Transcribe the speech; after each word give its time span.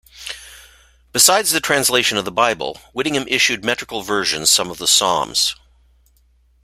Besides 1.13 1.51
the 1.51 1.59
translation 1.61 2.17
of 2.17 2.25
the 2.25 2.31
Bible, 2.31 2.81
Whittingham 2.91 3.27
issued 3.27 3.63
metrical 3.63 4.01
versions 4.01 4.49
some 4.49 4.71
of 4.71 4.79
Psalms. 4.89 5.53